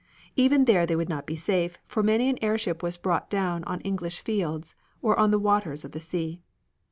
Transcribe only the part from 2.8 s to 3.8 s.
was brought down